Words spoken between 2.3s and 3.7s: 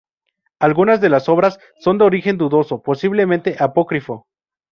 dudoso, posiblemente